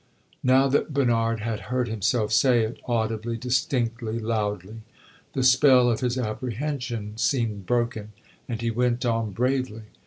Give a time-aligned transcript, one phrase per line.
[0.41, 4.77] Now that Bernard had heard himself say it, audibly, distinctly, loudly,
[5.33, 8.11] the spell of his apprehension seemed broken,
[8.49, 9.83] and he went on bravely.